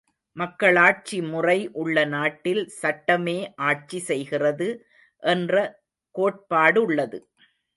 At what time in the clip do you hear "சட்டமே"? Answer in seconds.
2.77-3.37